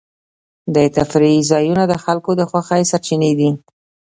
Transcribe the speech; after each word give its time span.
د 0.73 0.77
تفریح 0.97 1.37
ځایونه 1.51 1.83
د 1.87 1.93
خلکو 2.03 2.31
د 2.39 2.41
خوښۍ 2.49 2.81
سرچینې 2.91 3.31
دي. 3.39 3.51